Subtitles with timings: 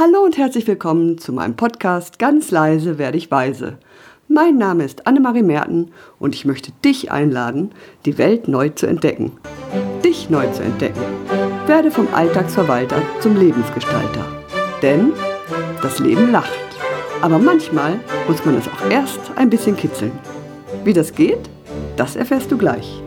[0.00, 3.78] Hallo und herzlich willkommen zu meinem Podcast Ganz leise werde ich weise.
[4.28, 5.90] Mein Name ist Annemarie Merten
[6.20, 7.72] und ich möchte dich einladen,
[8.04, 9.32] die Welt neu zu entdecken.
[10.04, 11.00] Dich neu zu entdecken.
[11.66, 14.24] Werde vom Alltagsverwalter zum Lebensgestalter.
[14.82, 15.14] Denn
[15.82, 16.52] das Leben lacht.
[17.20, 20.12] Aber manchmal muss man es auch erst ein bisschen kitzeln.
[20.84, 21.50] Wie das geht,
[21.96, 23.02] das erfährst du gleich.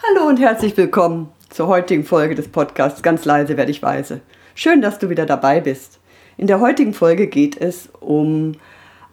[0.00, 4.20] Hallo und herzlich willkommen zur heutigen Folge des Podcasts Ganz leise werde ich weise.
[4.56, 6.00] Schön, dass du wieder dabei bist.
[6.36, 8.56] In der heutigen Folge geht es um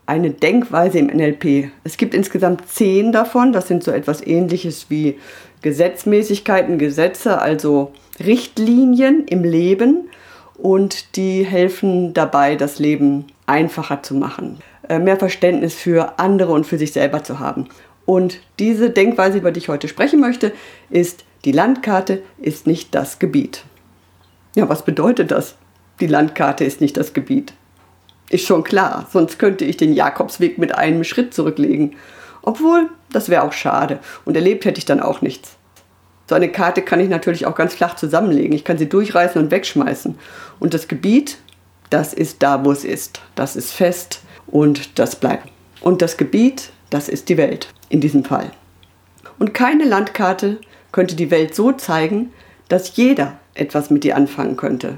[0.07, 1.69] eine Denkweise im NLP.
[1.83, 3.53] Es gibt insgesamt zehn davon.
[3.53, 5.19] Das sind so etwas ähnliches wie
[5.61, 10.09] Gesetzmäßigkeiten, Gesetze, also Richtlinien im Leben
[10.57, 14.57] und die helfen dabei, das Leben einfacher zu machen,
[14.89, 17.67] äh, mehr Verständnis für andere und für sich selber zu haben.
[18.07, 20.51] Und diese Denkweise, über die ich heute sprechen möchte,
[20.89, 23.63] ist die Landkarte ist nicht das Gebiet.
[24.55, 25.55] Ja, was bedeutet das?
[25.99, 27.53] Die Landkarte ist nicht das Gebiet.
[28.29, 31.95] Ist schon klar, sonst könnte ich den Jakobsweg mit einem Schritt zurücklegen.
[32.41, 35.57] Obwohl, das wäre auch schade und erlebt hätte ich dann auch nichts.
[36.29, 38.55] So eine Karte kann ich natürlich auch ganz flach zusammenlegen.
[38.55, 40.17] Ich kann sie durchreißen und wegschmeißen.
[40.59, 41.37] Und das Gebiet,
[41.89, 43.19] das ist da, wo es ist.
[43.35, 45.49] Das ist fest und das bleibt.
[45.81, 48.51] Und das Gebiet, das ist die Welt in diesem Fall.
[49.39, 50.59] Und keine Landkarte
[50.91, 52.31] könnte die Welt so zeigen,
[52.67, 54.97] dass jeder etwas mit ihr anfangen könnte.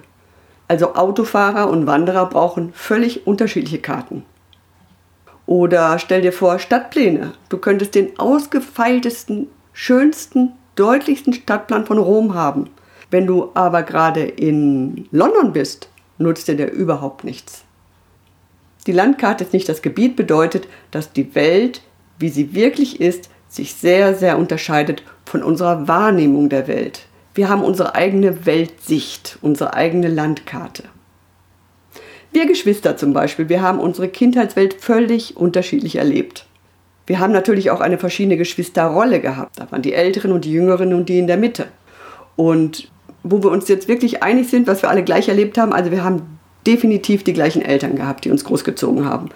[0.68, 4.24] Also Autofahrer und Wanderer brauchen völlig unterschiedliche Karten.
[5.46, 7.34] Oder stell dir vor, Stadtpläne.
[7.50, 12.70] Du könntest den ausgefeiltesten, schönsten, deutlichsten Stadtplan von Rom haben.
[13.12, 17.66] Wenn du aber gerade in London bist, nutzt dir der überhaupt nichts.
[18.88, 21.82] Die Landkarte ist nicht das Gebiet, bedeutet, dass die Welt,
[22.20, 27.08] wie sie wirklich ist, sich sehr, sehr unterscheidet von unserer Wahrnehmung der Welt.
[27.34, 30.84] Wir haben unsere eigene Weltsicht, unsere eigene Landkarte.
[32.32, 36.46] Wir Geschwister zum Beispiel, wir haben unsere Kindheitswelt völlig unterschiedlich erlebt.
[37.08, 39.58] Wir haben natürlich auch eine verschiedene Geschwisterrolle gehabt.
[39.58, 41.66] Da waren die Älteren und die Jüngeren und die in der Mitte.
[42.36, 42.92] Und
[43.24, 46.04] wo wir uns jetzt wirklich einig sind, was wir alle gleich erlebt haben, also wir
[46.04, 49.32] haben definitiv die gleichen Eltern gehabt, die uns großgezogen haben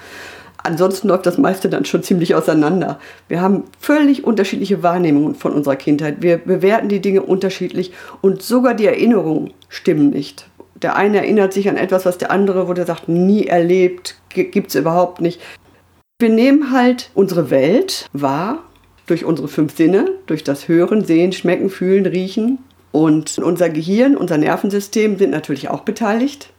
[0.68, 3.00] ansonsten läuft das meiste dann schon ziemlich auseinander.
[3.28, 6.18] Wir haben völlig unterschiedliche Wahrnehmungen von unserer Kindheit.
[6.22, 10.48] Wir bewerten die Dinge unterschiedlich und sogar die Erinnerungen stimmen nicht.
[10.82, 14.70] Der eine erinnert sich an etwas, was der andere, wo der sagt, nie erlebt, gibt
[14.70, 15.42] es überhaupt nicht.
[16.20, 18.64] Wir nehmen halt unsere Welt wahr
[19.08, 22.60] durch unsere fünf Sinne, durch das Hören, Sehen, Schmecken, Fühlen, Riechen.
[22.92, 26.50] Und unser Gehirn, unser Nervensystem sind natürlich auch beteiligt.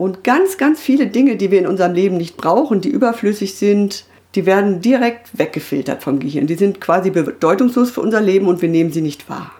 [0.00, 4.06] Und ganz, ganz viele Dinge, die wir in unserem Leben nicht brauchen, die überflüssig sind,
[4.34, 6.46] die werden direkt weggefiltert vom Gehirn.
[6.46, 9.52] Die sind quasi bedeutungslos für unser Leben und wir nehmen sie nicht wahr.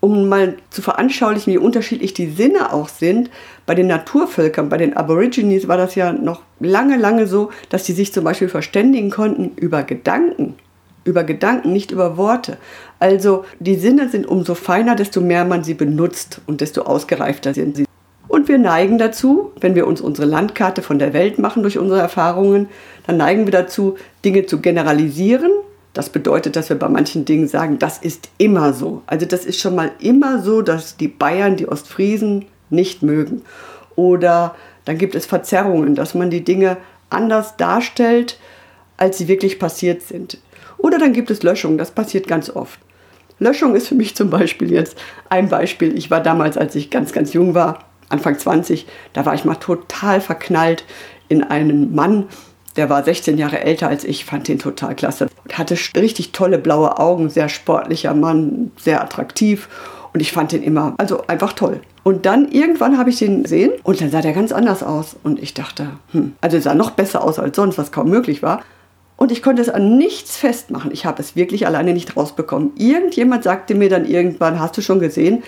[0.00, 3.28] Um mal zu veranschaulichen, wie unterschiedlich die Sinne auch sind,
[3.66, 7.92] bei den Naturvölkern, bei den Aborigines war das ja noch lange, lange so, dass sie
[7.92, 10.54] sich zum Beispiel verständigen konnten über Gedanken.
[11.04, 12.56] Über Gedanken, nicht über Worte.
[13.00, 17.76] Also die Sinne sind umso feiner, desto mehr man sie benutzt und desto ausgereifter sind
[17.76, 17.84] sie.
[18.34, 22.00] Und wir neigen dazu, wenn wir uns unsere Landkarte von der Welt machen durch unsere
[22.00, 22.68] Erfahrungen,
[23.06, 25.52] dann neigen wir dazu, Dinge zu generalisieren.
[25.92, 29.02] Das bedeutet, dass wir bei manchen Dingen sagen, das ist immer so.
[29.06, 33.42] Also das ist schon mal immer so, dass die Bayern die Ostfriesen nicht mögen.
[33.94, 36.78] Oder dann gibt es Verzerrungen, dass man die Dinge
[37.10, 38.40] anders darstellt,
[38.96, 40.38] als sie wirklich passiert sind.
[40.76, 42.80] Oder dann gibt es Löschungen, das passiert ganz oft.
[43.38, 45.96] Löschung ist für mich zum Beispiel jetzt ein Beispiel.
[45.96, 47.78] Ich war damals, als ich ganz, ganz jung war,
[48.14, 50.84] Anfang 20, da war ich mal total verknallt
[51.28, 52.26] in einen Mann,
[52.76, 55.28] der war 16 Jahre älter als ich, fand den total klasse.
[55.52, 59.68] Hatte richtig tolle blaue Augen, sehr sportlicher Mann, sehr attraktiv
[60.12, 61.80] und ich fand den immer, also einfach toll.
[62.02, 65.42] Und dann irgendwann habe ich den gesehen und dann sah der ganz anders aus und
[65.42, 68.62] ich dachte, hm, also sah noch besser aus als sonst, was kaum möglich war.
[69.16, 70.90] Und ich konnte es an nichts festmachen.
[70.90, 72.72] Ich habe es wirklich alleine nicht rausbekommen.
[72.76, 75.44] Irgendjemand sagte mir dann irgendwann, hast du schon gesehen,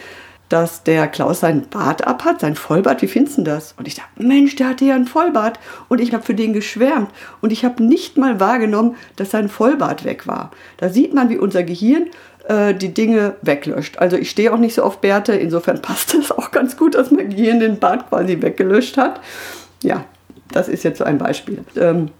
[0.49, 3.03] dass der Klaus seinen Bart abhat, sein Vollbart.
[3.03, 3.75] Wie findest du das?
[3.79, 5.59] Und ich dachte, Mensch, der hatte ja einen Vollbart.
[5.89, 7.11] Und ich habe für den geschwärmt.
[7.41, 10.53] Und ich habe nicht mal wahrgenommen, dass sein Vollbart weg war.
[10.77, 12.07] Da sieht man, wie unser Gehirn
[12.49, 13.99] äh, die Dinge weglöscht.
[13.99, 15.33] Also ich stehe auch nicht so auf Bärte.
[15.33, 19.21] Insofern passt es auch ganz gut, dass mein Gehirn den Bart quasi weggelöscht hat.
[19.83, 20.05] Ja,
[20.53, 21.65] das ist jetzt so ein Beispiel.
[21.77, 22.11] Ähm,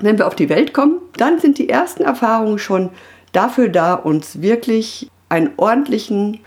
[0.00, 2.90] wenn wir auf die Welt kommen, dann sind die ersten Erfahrungen schon
[3.32, 6.40] dafür da, uns wirklich einen ordentlichen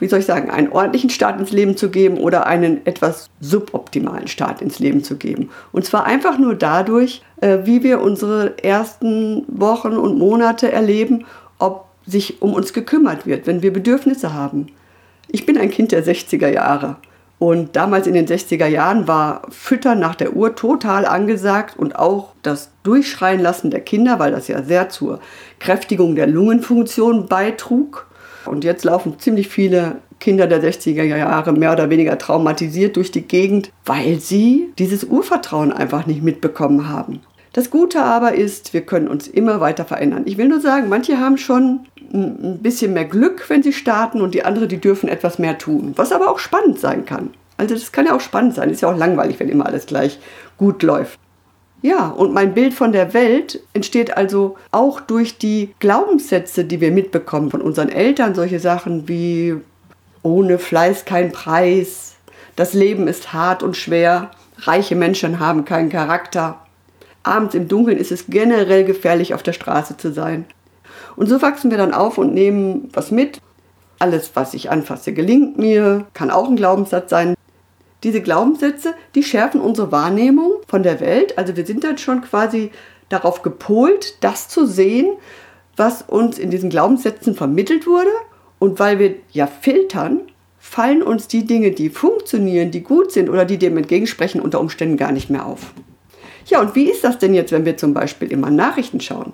[0.00, 4.28] wie soll ich sagen, einen ordentlichen Start ins Leben zu geben oder einen etwas suboptimalen
[4.28, 5.50] Start ins Leben zu geben.
[5.72, 11.24] Und zwar einfach nur dadurch, äh, wie wir unsere ersten Wochen und Monate erleben,
[11.58, 14.66] ob sich um uns gekümmert wird, wenn wir Bedürfnisse haben.
[15.28, 16.96] Ich bin ein Kind der 60er Jahre.
[17.38, 22.32] Und damals in den 60er Jahren war Füttern nach der Uhr total angesagt und auch
[22.42, 25.20] das Durchschreien lassen der Kinder, weil das ja sehr zur
[25.58, 28.05] Kräftigung der Lungenfunktion beitrug.
[28.48, 33.22] Und jetzt laufen ziemlich viele Kinder der 60er Jahre mehr oder weniger traumatisiert durch die
[33.22, 37.20] Gegend, weil sie dieses Urvertrauen einfach nicht mitbekommen haben.
[37.52, 40.22] Das Gute aber ist, wir können uns immer weiter verändern.
[40.26, 41.80] Ich will nur sagen, manche haben schon
[42.12, 45.92] ein bisschen mehr Glück, wenn sie starten und die anderen, die dürfen etwas mehr tun.
[45.96, 47.30] Was aber auch spannend sein kann.
[47.56, 48.70] Also das kann ja auch spannend sein.
[48.70, 50.18] Ist ja auch langweilig, wenn immer alles gleich
[50.58, 51.18] gut läuft.
[51.82, 56.90] Ja, und mein Bild von der Welt entsteht also auch durch die Glaubenssätze, die wir
[56.90, 58.34] mitbekommen von unseren Eltern.
[58.34, 59.54] Solche Sachen wie
[60.22, 62.16] ohne Fleiß kein Preis,
[62.56, 66.58] das Leben ist hart und schwer, reiche Menschen haben keinen Charakter.
[67.22, 70.46] Abends im Dunkeln ist es generell gefährlich, auf der Straße zu sein.
[71.14, 73.40] Und so wachsen wir dann auf und nehmen was mit.
[73.98, 77.35] Alles, was ich anfasse, gelingt mir, kann auch ein Glaubenssatz sein.
[78.02, 81.38] Diese Glaubenssätze, die schärfen unsere Wahrnehmung von der Welt.
[81.38, 82.70] Also wir sind dann schon quasi
[83.08, 85.16] darauf gepolt, das zu sehen,
[85.76, 88.10] was uns in diesen Glaubenssätzen vermittelt wurde.
[88.58, 90.22] Und weil wir ja filtern,
[90.58, 94.96] fallen uns die Dinge, die funktionieren, die gut sind oder die dem entgegensprechen, unter Umständen
[94.96, 95.72] gar nicht mehr auf.
[96.46, 99.32] Ja, und wie ist das denn jetzt, wenn wir zum Beispiel immer Nachrichten schauen?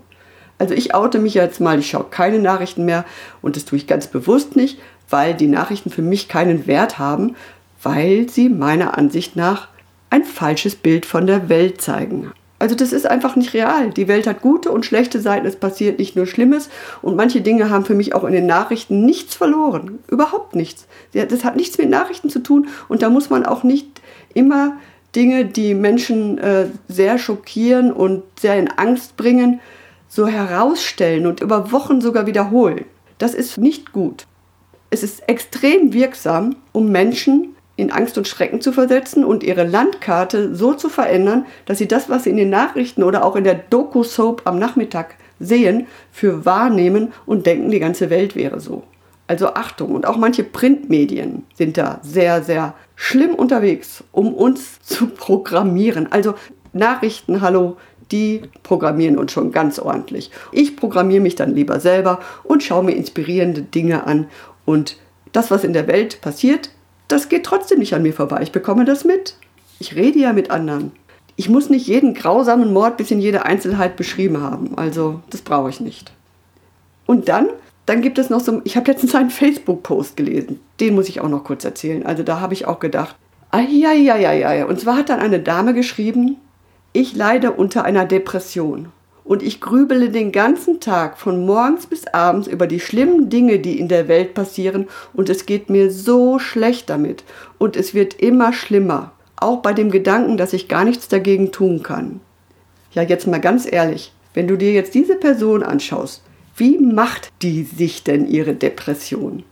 [0.58, 3.04] Also ich oute mich jetzt mal, ich schaue keine Nachrichten mehr
[3.40, 4.78] und das tue ich ganz bewusst nicht,
[5.10, 7.34] weil die Nachrichten für mich keinen Wert haben,
[7.82, 9.68] weil sie meiner Ansicht nach
[10.10, 12.32] ein falsches Bild von der Welt zeigen.
[12.58, 13.90] Also das ist einfach nicht real.
[13.90, 16.68] Die Welt hat gute und schlechte Seiten, es passiert nicht nur Schlimmes
[17.00, 19.98] und manche Dinge haben für mich auch in den Nachrichten nichts verloren.
[20.06, 20.86] Überhaupt nichts.
[21.12, 24.00] Das hat nichts mit Nachrichten zu tun und da muss man auch nicht
[24.32, 24.76] immer
[25.16, 29.60] Dinge, die Menschen äh, sehr schockieren und sehr in Angst bringen,
[30.08, 32.84] so herausstellen und über Wochen sogar wiederholen.
[33.18, 34.26] Das ist nicht gut.
[34.90, 40.54] Es ist extrem wirksam, um Menschen in Angst und Schrecken zu versetzen und ihre Landkarte
[40.54, 43.54] so zu verändern, dass sie das, was sie in den Nachrichten oder auch in der
[43.54, 48.84] Doku-Soap am Nachmittag sehen, für wahrnehmen und denken, die ganze Welt wäre so.
[49.26, 55.06] Also Achtung, und auch manche Printmedien sind da sehr, sehr schlimm unterwegs, um uns zu
[55.06, 56.10] programmieren.
[56.12, 56.34] Also
[56.72, 57.76] Nachrichten, hallo,
[58.10, 60.30] die programmieren uns schon ganz ordentlich.
[60.52, 64.26] Ich programmiere mich dann lieber selber und schaue mir inspirierende Dinge an.
[64.66, 64.98] Und
[65.32, 66.70] das, was in der Welt passiert,
[67.12, 68.40] das geht trotzdem nicht an mir vorbei.
[68.42, 69.36] Ich bekomme das mit.
[69.78, 70.92] Ich rede ja mit anderen.
[71.36, 74.76] Ich muss nicht jeden grausamen Mord bis in jede Einzelheit beschrieben haben.
[74.76, 76.12] Also, das brauche ich nicht.
[77.06, 77.48] Und dann,
[77.86, 80.60] dann gibt es noch so, ich habe letztens einen Facebook-Post gelesen.
[80.80, 82.04] Den muss ich auch noch kurz erzählen.
[82.04, 83.16] Also, da habe ich auch gedacht,
[83.50, 86.36] ai, Und zwar hat dann eine Dame geschrieben,
[86.92, 88.88] ich leide unter einer Depression
[89.24, 93.78] und ich grübele den ganzen Tag von morgens bis abends über die schlimmen Dinge, die
[93.78, 97.24] in der Welt passieren und es geht mir so schlecht damit
[97.58, 101.82] und es wird immer schlimmer, auch bei dem Gedanken, dass ich gar nichts dagegen tun
[101.82, 102.20] kann.
[102.92, 106.22] Ja, jetzt mal ganz ehrlich, wenn du dir jetzt diese Person anschaust,
[106.56, 109.44] wie macht die sich denn ihre Depression?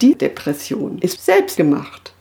[0.00, 2.12] Die Depression ist selbst gemacht.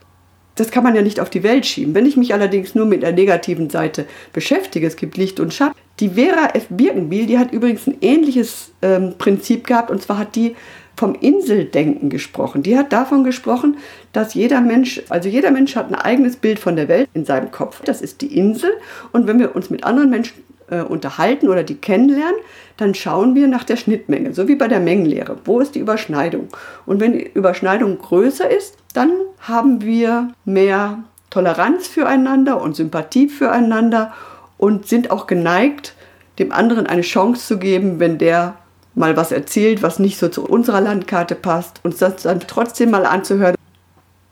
[0.56, 1.94] Das kann man ja nicht auf die Welt schieben.
[1.94, 5.78] Wenn ich mich allerdings nur mit der negativen Seite beschäftige, es gibt Licht und Schatten.
[6.00, 6.68] Die Vera F.
[6.70, 10.56] Birkenbiel, die hat übrigens ein ähnliches ähm, Prinzip gehabt und zwar hat die
[10.98, 12.64] vom Inseldenken gesprochen.
[12.64, 13.78] Die hat davon gesprochen,
[14.14, 17.52] dass jeder Mensch, also jeder Mensch hat ein eigenes Bild von der Welt in seinem
[17.52, 17.82] Kopf.
[17.84, 18.72] Das ist die Insel.
[19.12, 22.40] Und wenn wir uns mit anderen Menschen äh, unterhalten oder die kennenlernen,
[22.78, 25.38] dann schauen wir nach der Schnittmenge, so wie bei der Mengenlehre.
[25.46, 26.48] Wo ist die Überschneidung?
[26.86, 34.14] Und wenn die Überschneidung größer ist, dann haben wir mehr Toleranz füreinander und Sympathie füreinander
[34.58, 35.94] und sind auch geneigt,
[36.40, 38.56] dem anderen eine Chance zu geben, wenn der
[38.94, 43.06] mal was erzählt, was nicht so zu unserer Landkarte passt, uns das dann trotzdem mal
[43.06, 43.56] anzuhören.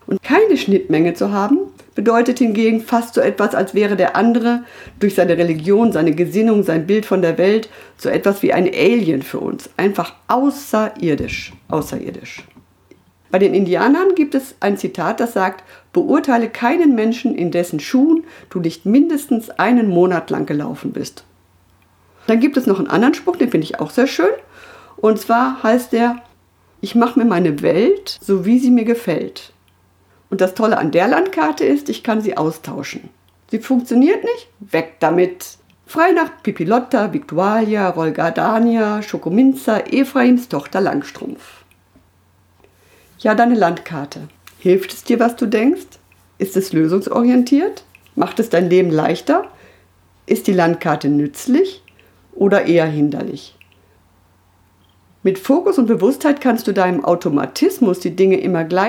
[0.06, 1.58] Und keine Schnittmenge zu haben,
[1.94, 4.64] bedeutet hingegen fast so etwas, als wäre der andere
[5.00, 9.22] durch seine Religion, seine Gesinnung, sein Bild von der Welt so etwas wie ein Alien
[9.22, 9.70] für uns.
[9.76, 11.52] Einfach außerirdisch.
[11.68, 12.44] Außerirdisch.
[13.34, 18.22] Bei den Indianern gibt es ein Zitat, das sagt, beurteile keinen Menschen, in dessen Schuhen
[18.48, 21.24] du nicht mindestens einen Monat lang gelaufen bist.
[22.28, 24.30] Dann gibt es noch einen anderen Spruch, den finde ich auch sehr schön.
[24.98, 26.22] Und zwar heißt der,
[26.80, 29.52] ich mache mir meine Welt so, wie sie mir gefällt.
[30.30, 33.08] Und das Tolle an der Landkarte ist, ich kann sie austauschen.
[33.50, 34.48] Sie funktioniert nicht?
[34.60, 35.58] Weg damit!
[35.86, 41.63] Frei nach Pipilotta, Victualia, Rolgadania, Schokominza, Ephraims Tochter Langstrumpf.
[43.24, 44.28] Ja, deine Landkarte.
[44.58, 45.86] Hilft es dir, was du denkst?
[46.36, 47.82] Ist es lösungsorientiert?
[48.16, 49.46] Macht es dein Leben leichter?
[50.26, 51.82] Ist die Landkarte nützlich
[52.34, 53.56] oder eher hinderlich?
[55.22, 58.82] Mit Fokus und Bewusstheit kannst du deinem Automatismus, die Dinge immer gleich